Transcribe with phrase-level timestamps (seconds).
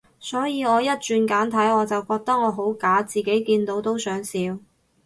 [0.19, 4.57] 所以我一轉簡體，我就覺得我好假，自己見到都想笑